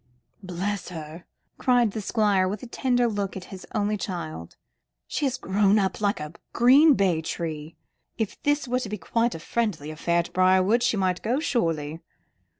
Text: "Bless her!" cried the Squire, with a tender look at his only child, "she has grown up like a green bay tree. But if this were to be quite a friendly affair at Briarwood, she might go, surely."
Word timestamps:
"Bless 0.41 0.89
her!" 0.89 1.25
cried 1.59 1.91
the 1.91 2.01
Squire, 2.01 2.47
with 2.47 2.63
a 2.63 2.67
tender 2.67 3.05
look 3.07 3.37
at 3.37 3.43
his 3.53 3.67
only 3.75 3.97
child, 3.97 4.57
"she 5.05 5.25
has 5.25 5.37
grown 5.37 5.77
up 5.77 6.01
like 6.01 6.19
a 6.19 6.33
green 6.53 6.95
bay 6.95 7.21
tree. 7.21 7.75
But 8.17 8.29
if 8.29 8.41
this 8.41 8.67
were 8.67 8.79
to 8.79 8.89
be 8.89 8.97
quite 8.97 9.35
a 9.35 9.39
friendly 9.39 9.91
affair 9.91 10.17
at 10.17 10.33
Briarwood, 10.33 10.81
she 10.81 10.97
might 10.97 11.21
go, 11.21 11.39
surely." 11.39 11.99